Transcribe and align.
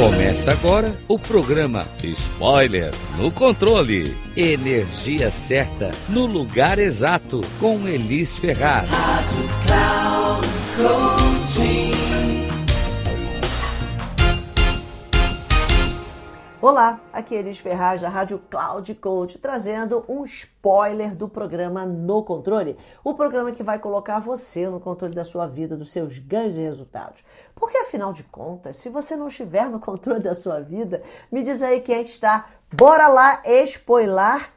Começa 0.00 0.52
agora 0.52 0.96
o 1.06 1.18
programa 1.18 1.86
Spoiler 2.02 2.90
no 3.18 3.30
Controle. 3.30 4.16
Energia 4.34 5.30
certa 5.30 5.90
no 6.08 6.24
lugar 6.24 6.78
exato 6.78 7.42
com 7.60 7.86
Elis 7.86 8.38
Ferraz. 8.38 8.90
Rádio 8.90 9.48
Cloud 9.66 11.29
Olá, 16.62 17.00
aqui 17.10 17.34
é 17.34 17.38
Elis 17.38 17.58
Ferraz 17.58 18.02
da 18.02 18.10
Rádio 18.10 18.38
Cloud 18.50 18.94
Coach, 18.96 19.38
trazendo 19.38 20.04
um 20.06 20.24
spoiler 20.24 21.16
do 21.16 21.26
programa 21.26 21.86
No 21.86 22.22
Controle, 22.22 22.76
o 23.02 23.14
programa 23.14 23.50
que 23.50 23.62
vai 23.62 23.78
colocar 23.78 24.18
você 24.18 24.68
no 24.68 24.78
controle 24.78 25.14
da 25.14 25.24
sua 25.24 25.46
vida, 25.46 25.74
dos 25.74 25.90
seus 25.90 26.18
ganhos 26.18 26.58
e 26.58 26.60
resultados. 26.60 27.24
Porque 27.54 27.78
afinal 27.78 28.12
de 28.12 28.24
contas, 28.24 28.76
se 28.76 28.90
você 28.90 29.16
não 29.16 29.28
estiver 29.28 29.70
no 29.70 29.80
controle 29.80 30.20
da 30.20 30.34
sua 30.34 30.60
vida, 30.60 31.02
me 31.32 31.42
diz 31.42 31.62
aí 31.62 31.80
quem 31.80 31.94
é 31.94 32.04
que 32.04 32.10
está. 32.10 32.50
Bora 32.70 33.08
lá 33.08 33.40
spoiler 33.64 34.50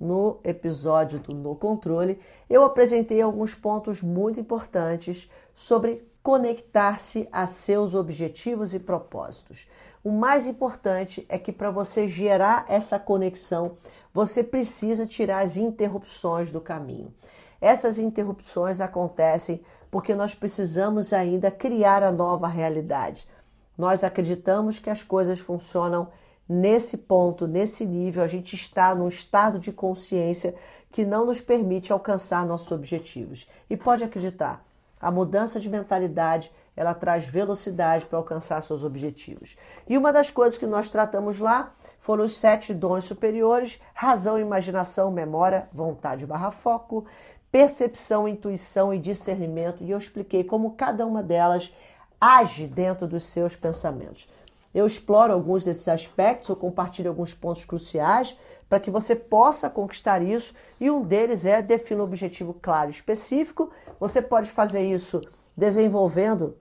no 0.00 0.40
episódio 0.42 1.18
do 1.18 1.34
No 1.34 1.54
Controle, 1.54 2.18
eu 2.48 2.64
apresentei 2.64 3.20
alguns 3.20 3.54
pontos 3.54 4.00
muito 4.00 4.40
importantes 4.40 5.30
sobre 5.52 6.10
conectar-se 6.22 7.28
a 7.32 7.46
seus 7.46 7.94
objetivos 7.94 8.74
e 8.74 8.78
propósitos. 8.78 9.66
O 10.04 10.10
mais 10.10 10.46
importante 10.46 11.26
é 11.28 11.38
que 11.38 11.52
para 11.52 11.70
você 11.70 12.06
gerar 12.06 12.64
essa 12.68 12.98
conexão, 12.98 13.72
você 14.12 14.42
precisa 14.42 15.06
tirar 15.06 15.44
as 15.44 15.56
interrupções 15.56 16.50
do 16.50 16.60
caminho. 16.60 17.12
Essas 17.60 17.98
interrupções 17.98 18.80
acontecem 18.80 19.62
porque 19.90 20.14
nós 20.14 20.34
precisamos 20.34 21.12
ainda 21.12 21.50
criar 21.50 22.02
a 22.02 22.10
nova 22.10 22.48
realidade. 22.48 23.28
Nós 23.76 24.02
acreditamos 24.02 24.78
que 24.78 24.90
as 24.90 25.04
coisas 25.04 25.38
funcionam 25.38 26.08
nesse 26.48 26.98
ponto, 26.98 27.46
nesse 27.46 27.86
nível, 27.86 28.22
a 28.22 28.26
gente 28.26 28.54
está 28.54 28.94
num 28.94 29.08
estado 29.08 29.58
de 29.58 29.72
consciência 29.72 30.54
que 30.90 31.04
não 31.04 31.24
nos 31.24 31.40
permite 31.40 31.92
alcançar 31.92 32.44
nossos 32.44 32.72
objetivos. 32.72 33.48
E 33.70 33.76
pode 33.76 34.04
acreditar, 34.04 34.62
a 35.02 35.10
mudança 35.10 35.58
de 35.58 35.68
mentalidade 35.68 36.52
ela 36.76 36.94
traz 36.94 37.26
velocidade 37.26 38.06
para 38.06 38.16
alcançar 38.16 38.62
seus 38.62 38.84
objetivos. 38.84 39.56
E 39.88 39.98
uma 39.98 40.12
das 40.12 40.30
coisas 40.30 40.56
que 40.56 40.66
nós 40.66 40.88
tratamos 40.88 41.40
lá 41.40 41.74
foram 41.98 42.24
os 42.24 42.36
sete 42.36 42.72
dons 42.72 43.04
superiores: 43.04 43.82
razão, 43.92 44.38
imaginação, 44.38 45.10
memória, 45.10 45.68
vontade 45.72 46.24
barra 46.24 46.52
foco, 46.52 47.04
percepção, 47.50 48.28
intuição 48.28 48.94
e 48.94 48.98
discernimento. 48.98 49.82
E 49.82 49.90
eu 49.90 49.98
expliquei 49.98 50.44
como 50.44 50.76
cada 50.76 51.04
uma 51.04 51.22
delas 51.22 51.72
age 52.20 52.68
dentro 52.68 53.06
dos 53.06 53.24
seus 53.24 53.56
pensamentos. 53.56 54.28
Eu 54.74 54.86
exploro 54.86 55.32
alguns 55.32 55.62
desses 55.62 55.86
aspectos, 55.86 56.48
eu 56.48 56.56
compartilho 56.56 57.10
alguns 57.10 57.34
pontos 57.34 57.64
cruciais 57.64 58.36
para 58.68 58.80
que 58.80 58.90
você 58.90 59.14
possa 59.14 59.68
conquistar 59.68 60.22
isso, 60.22 60.54
e 60.80 60.90
um 60.90 61.02
deles 61.02 61.44
é 61.44 61.60
definir 61.60 62.00
um 62.00 62.04
objetivo 62.04 62.54
claro 62.54 62.88
e 62.88 62.92
específico. 62.92 63.70
Você 64.00 64.22
pode 64.22 64.50
fazer 64.50 64.80
isso 64.80 65.20
desenvolvendo 65.54 66.56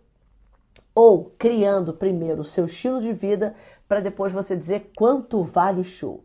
ou 0.93 1.31
criando 1.37 1.93
primeiro 1.93 2.41
o 2.41 2.45
seu 2.45 2.65
estilo 2.65 2.99
de 2.99 3.13
vida 3.13 3.55
para 3.87 4.01
depois 4.01 4.33
você 4.33 4.57
dizer 4.57 4.91
quanto 4.95 5.41
vale 5.41 5.79
o 5.79 5.83
show. 5.83 6.21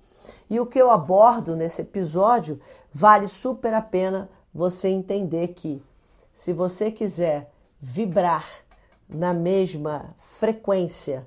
E 0.51 0.59
o 0.59 0.67
que 0.67 0.79
eu 0.79 0.91
abordo 0.91 1.55
nesse 1.55 1.83
episódio 1.83 2.61
vale 2.93 3.29
super 3.29 3.73
a 3.73 3.83
pena 3.83 4.29
você 4.53 4.89
entender 4.89 5.49
que 5.49 5.83
se 6.33 6.53
você 6.53 6.91
quiser 6.91 7.51
vibrar 7.81 8.45
na 9.09 9.33
mesma 9.33 10.13
frequência 10.17 11.27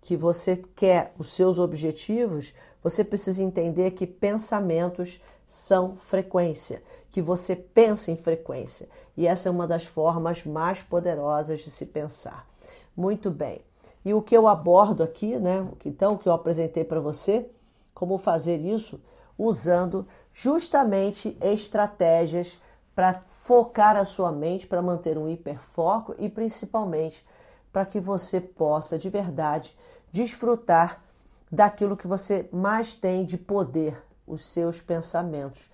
que 0.00 0.16
você 0.16 0.56
quer 0.56 1.12
os 1.18 1.32
seus 1.32 1.58
objetivos, 1.58 2.54
você 2.82 3.04
precisa 3.04 3.42
entender 3.42 3.92
que 3.92 4.06
pensamentos 4.06 5.20
são 5.46 5.96
frequência, 5.96 6.82
que 7.10 7.20
você 7.20 7.54
pensa 7.54 8.10
em 8.10 8.16
frequência. 8.16 8.88
E 9.16 9.26
essa 9.26 9.48
é 9.48 9.52
uma 9.52 9.66
das 9.66 9.84
formas 9.84 10.44
mais 10.44 10.82
poderosas 10.82 11.60
de 11.60 11.70
se 11.70 11.86
pensar. 11.86 12.48
Muito 12.96 13.30
bem. 13.30 13.60
E 14.04 14.14
o 14.14 14.22
que 14.22 14.36
eu 14.36 14.48
abordo 14.48 15.02
aqui, 15.02 15.38
né? 15.38 15.66
Então, 15.84 16.14
o 16.14 16.18
que 16.18 16.28
eu 16.28 16.32
apresentei 16.32 16.84
para 16.84 17.00
você, 17.00 17.50
como 17.92 18.16
fazer 18.16 18.58
isso 18.58 19.00
usando 19.36 20.06
justamente 20.32 21.36
estratégias 21.40 22.58
para 22.94 23.20
focar 23.26 23.96
a 23.96 24.04
sua 24.04 24.30
mente, 24.30 24.66
para 24.66 24.82
manter 24.82 25.18
um 25.18 25.28
hiperfoco 25.28 26.14
e 26.18 26.28
principalmente 26.28 27.24
para 27.72 27.86
que 27.86 28.00
você 28.00 28.40
possa 28.40 28.98
de 28.98 29.08
verdade 29.08 29.76
desfrutar 30.12 31.02
daquilo 31.50 31.96
que 31.96 32.06
você 32.06 32.48
mais 32.52 32.94
tem 32.94 33.24
de 33.24 33.36
poder, 33.36 34.00
os 34.26 34.44
seus 34.44 34.80
pensamentos, 34.80 35.70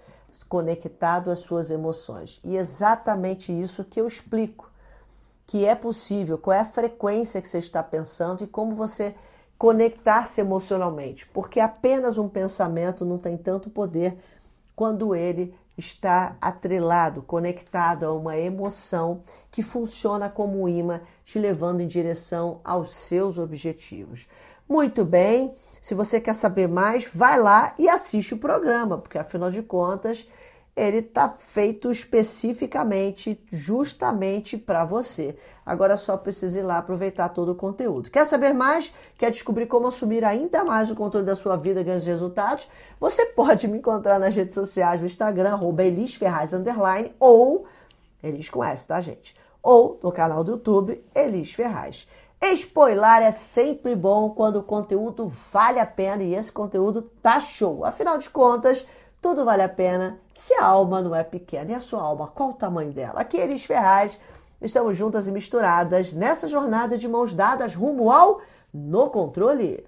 conectado 0.49 1.31
às 1.31 1.41
suas 1.41 1.71
emoções. 1.71 2.41
E 2.45 2.57
exatamente 2.57 3.53
isso 3.53 3.85
que 3.85 4.01
eu 4.01 4.07
explico 4.07 4.71
que 5.47 5.65
é 5.65 5.75
possível, 5.75 6.39
qual 6.39 6.55
é 6.55 6.61
a 6.61 6.65
frequência 6.65 7.41
que 7.41 7.49
você 7.49 7.59
está 7.59 7.83
pensando 7.83 8.43
e 8.43 8.49
como 8.49 8.75
você 8.75 9.15
conectar-se 9.57 10.41
emocionalmente, 10.41 11.27
porque 11.29 11.61
apenas 11.61 12.19
um 12.19 12.29
pensamento 12.29 13.05
não 13.05 13.17
tem 13.17 13.37
tanto 13.37 13.71
poder 13.71 14.19
quando 14.75 15.15
ele 15.15 15.55
está 15.77 16.37
atrelado, 16.41 17.23
conectado 17.23 18.05
a 18.05 18.13
uma 18.13 18.37
emoção 18.37 19.21
que 19.51 19.63
funciona 19.63 20.29
como 20.29 20.63
um 20.63 20.69
imã, 20.69 21.01
te 21.25 21.39
levando 21.39 21.81
em 21.81 21.87
direção 21.87 22.61
aos 22.65 22.95
seus 22.95 23.39
objetivos. 23.39 24.29
Muito 24.69 25.05
bem, 25.05 25.55
se 25.81 25.95
você 25.95 26.21
quer 26.21 26.35
saber 26.35 26.67
mais, 26.67 27.09
vai 27.15 27.39
lá 27.39 27.75
e 27.79 27.89
assiste 27.89 28.35
o 28.35 28.39
programa, 28.39 28.99
porque 28.99 29.19
afinal 29.19 29.51
de 29.51 29.63
contas 29.63 30.27
ele 30.77 30.99
está 30.99 31.31
feito 31.39 31.91
especificamente, 31.91 33.43
justamente 33.51 34.59
para 34.59 34.85
você. 34.85 35.35
Agora 35.65 35.97
só 35.97 36.19
precisa 36.19 36.61
ir 36.61 36.63
lá 36.63 36.77
aproveitar 36.77 37.31
todo 37.31 37.53
o 37.53 37.55
conteúdo. 37.55 38.11
Quer 38.11 38.27
saber 38.27 38.53
mais? 38.53 38.93
Quer 39.17 39.31
descobrir 39.31 39.67
como 39.67 39.87
assumir 39.87 40.23
ainda 40.23 40.63
mais 40.63 40.91
o 40.91 40.95
controle 40.95 41.25
da 41.25 41.35
sua 41.35 41.57
vida, 41.57 41.83
ganhos 41.83 42.05
de 42.05 42.11
resultados? 42.11 42.69
Você 43.01 43.25
pode 43.25 43.67
me 43.67 43.79
encontrar 43.79 44.19
nas 44.19 44.37
redes 44.37 44.55
sociais, 44.55 45.01
no 45.01 45.07
Instagram, 45.07 45.55
arroba 45.55 45.83
Elis 45.83 46.15
Ferraz, 46.15 46.53
underline, 46.53 47.15
ou 47.19 47.65
Elis 48.23 48.51
com 48.51 48.63
S, 48.63 48.87
tá, 48.87 49.01
gente? 49.01 49.35
Ou 49.63 49.99
no 50.03 50.13
canal 50.13 50.45
do 50.45 50.53
YouTube, 50.53 51.03
Elis 51.15 51.55
Ferraz. 51.55 52.07
Spoiler 52.53 53.23
é 53.23 53.31
sempre 53.31 53.97
bom 53.97 54.31
quando 54.31 54.57
o 54.57 54.63
conteúdo 54.63 55.27
vale 55.27 55.81
a 55.81 55.87
pena 55.87 56.23
e 56.23 56.35
esse 56.35 56.53
conteúdo 56.53 57.01
tá 57.23 57.41
show. 57.41 57.83
Afinal 57.85 58.19
de 58.19 58.29
contas, 58.29 58.87
tudo 59.27 59.45
vale 59.45 59.63
a 59.63 59.69
pena 59.69 60.21
se 60.33 60.55
a 60.55 60.65
alma 60.65 61.03
não 61.03 61.13
é 61.13 61.25
pequena. 61.25 61.73
E 61.73 61.75
a 61.75 61.81
sua 61.81 62.01
alma, 62.01 62.29
qual 62.29 62.51
o 62.51 62.55
tamanho 62.55 62.93
dela? 62.93 63.19
Aqui, 63.19 63.37
Elis 63.37 63.65
Ferraz, 63.65 64.21
estamos 64.63 64.97
juntas 64.97 65.27
e 65.27 65.33
misturadas 65.33 66.13
nessa 66.13 66.47
jornada 66.47 66.97
de 66.97 67.09
mãos 67.09 67.35
dadas 67.35 67.75
rumo 67.75 68.13
ao 68.13 68.41
No 68.73 69.11
Controle. 69.11 69.85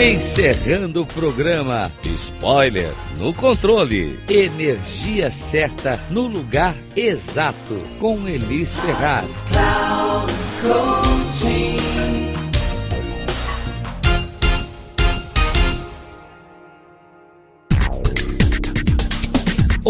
Encerrando 0.00 1.02
o 1.02 1.06
programa 1.06 1.90
Spoiler 2.04 2.94
no 3.18 3.34
controle. 3.34 4.16
Energia 4.28 5.28
certa 5.28 5.98
no 6.08 6.28
lugar 6.28 6.76
exato 6.94 7.82
com 7.98 8.28
Elis 8.28 8.72
Ferraz. 8.76 9.44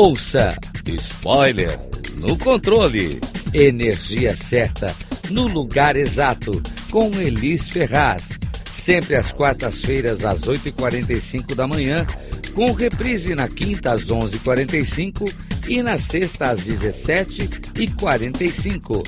Ouça 0.01 0.57
Spoiler 0.87 1.77
no 2.19 2.39
controle. 2.39 3.19
Energia 3.53 4.37
certa 4.37 4.95
no 5.29 5.49
lugar 5.49 5.97
exato 5.97 6.63
com 6.89 7.11
Elis 7.21 7.69
Ferraz. 7.69 8.39
Sempre 8.73 9.17
às 9.17 9.33
quartas-feiras 9.33 10.25
às 10.25 10.43
8h45 10.43 11.57
da 11.57 11.67
manhã, 11.67 12.07
com 12.55 12.71
reprise 12.71 13.35
na 13.35 13.49
quinta 13.49 13.91
às 13.91 14.07
11h45 14.07 15.35
e 15.67 15.83
na 15.83 15.99
sexta 15.99 16.51
às 16.51 16.61
17h45. 16.61 19.05